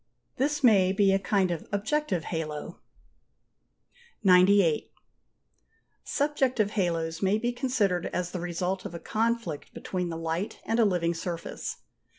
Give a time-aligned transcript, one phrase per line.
[0.37, 2.79] This may be a kind of objective halo.
[4.23, 4.91] (88.) 98.
[6.03, 10.79] Subjective halos may be considered as the result of a conflict between the light and
[10.79, 11.83] a living surface.